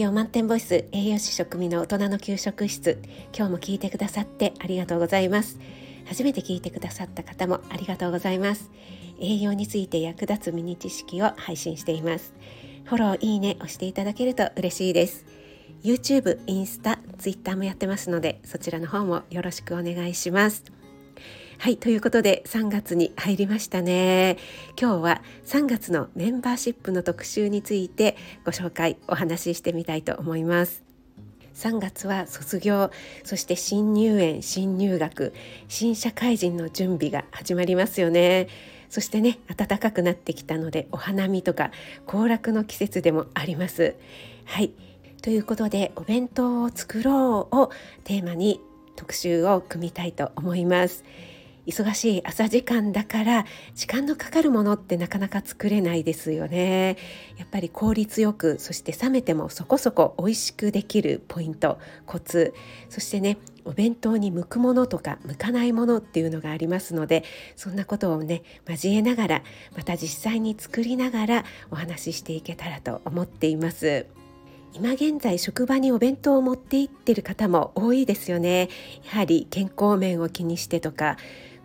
[0.00, 3.02] 養満点ボイス栄養士食味の大人の給食室。
[3.36, 5.58] 今日も聞いてくださってありがとうございます。
[6.06, 8.70] 初めて聞いてくださった方もありがとうございます。
[9.20, 12.32] 栄養について役立つミニ知識を配信しています。
[12.84, 15.26] フォローいいね押していただけると嬉しいです。
[15.82, 20.64] YouTube、インスタ、Twitter もやってますのでそちらの方もよろしくお願いします。
[21.60, 24.38] はいということで3月に入りましたね。
[24.80, 30.82] 今日は3月のメンバーシップの特集についてご紹介お話ししてみたいと思います。
[31.54, 32.90] 3月は卒業
[33.24, 35.34] そして新入園新入学
[35.68, 38.48] 新社会人の準備が始まりますよね。
[38.88, 41.72] そしてね暖かくなってきたのでお花見とか
[42.06, 43.96] 行楽の季節でもあります。
[44.46, 44.72] はい
[45.20, 47.70] ということでお弁当を作ろうを
[48.04, 48.62] テーマに
[48.96, 51.04] 特集を組みたいと思います。
[51.66, 56.96] 忙しい朝時間だから時間のかかるものってなかなか作れないですよね。
[57.36, 62.54] やっぱり効率よくそして冷めてもそこそこ美味しくできるポイントコツ
[62.88, 67.24] そしてねお弁当に向くものとか向かないものっていうのがありますので
[67.56, 69.42] そんなことをね交えながら
[69.76, 74.19] また実際に作りながらお話ししていけたらと思っています。
[74.72, 78.68] 今現在職場にお弁当を持って行ってる方も多いですよね。
[79.04, 81.16] やはり健康面を気にしてとか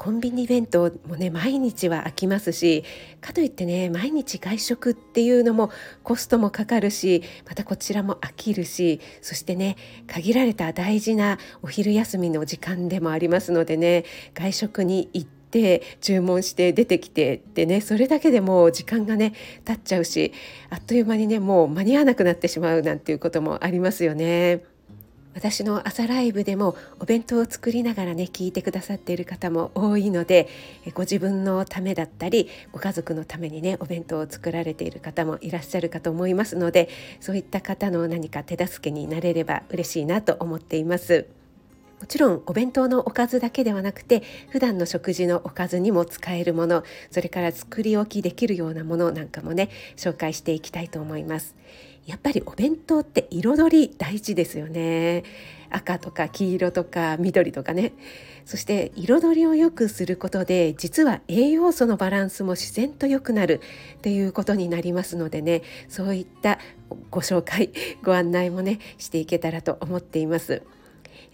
[0.00, 2.84] コンビニ弁当もね毎日は飽きますし
[3.20, 5.70] かといってね毎日外食っていうのも
[6.02, 15.39] コストもかかるしまたこちらも飽きるしそしてね限られた大事なお昼休みの時間でもありますのでね外食に行って
[16.00, 19.34] 注文して出てきてってねそれだけでもう時間がね
[19.64, 20.32] 経っちゃうし
[20.70, 24.64] あっという間にねもう間に合わなくなってしまうなんていうこともありますよね。
[25.34, 30.48] 私の朝ライブでもお弁当を作りながらね聞いてくださっている方も多いので
[30.92, 36.88] ご自分のためだったりご家族のためにねお弁当を作られている方もいらっしゃるかと思いますので
[37.20, 41.39] そういった方の何か手助けになれれば嬉しいなと思っています。
[42.00, 51.54] もちろんお弁当のおかずだけではなくて普段の食事のおかずにも使えるものそれから作り置きできるようなものなんかもね紹介していきたいと思います。
[52.06, 55.22] やっぱりお弁当って彩り大事ですよね。
[55.68, 57.92] 赤とか黄色とか緑とかね。
[58.46, 63.60] そして彩りを良くすることで実は栄養素のバランスも自然と良くなる
[63.98, 66.58] っていうことになりますのでねそういった
[67.10, 67.70] ご紹介
[68.02, 70.62] ご案内もねしていけたらと思っています。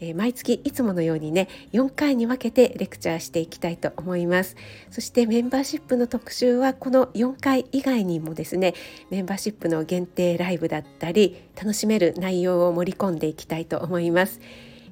[0.00, 4.56] えー、毎月いつものようにね4回に分けてレクチャーしていきたいと思います。
[4.90, 8.74] そしてメンバーシップの特集はこの4回以外にもですね
[9.10, 14.40] メンバーシップの限定ライブだったり楽しめる内容を盛り込んでいきたいと思います。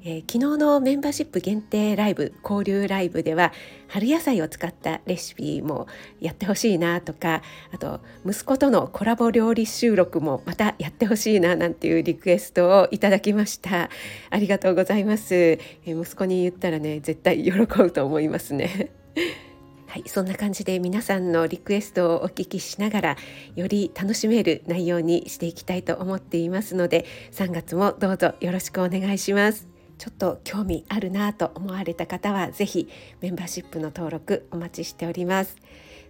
[0.07, 3.53] えー、昨日のメンバーシップ限定ライブ交流ライブでは
[3.89, 5.87] 春野菜を使ったレシピも
[6.21, 7.41] やってほしいなとか
[7.73, 13.89] あと息子とのコラボ料理収録もまたやってほしいななんていうリクエストをいただきました。
[14.31, 18.91] ありがとうございます、えー、息子に言ったらね絶対喜ぶと思いますね。
[19.87, 23.17] はい、そんな感じで皆さんのリクエストをお聞きしながら
[23.55, 29.74] より楽しめる内容にしていきたいと思っていますので3月もどうぞよろしくお願いします。
[29.99, 32.89] ちょっと興味あるなと思われた方は是非
[33.21, 35.57] メンバーシップの登録お待ちしております。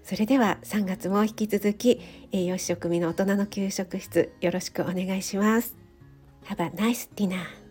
[0.02, 2.00] それでは3月も引き続き
[2.30, 5.74] 栄養士食味の大人の給食室よろしくお願いします。
[6.46, 7.63] Have a nice dinner!